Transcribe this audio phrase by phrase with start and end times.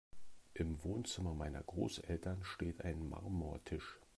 [0.55, 3.99] Im Wohnzimmer meiner Großeltern steht ein Marmortisch.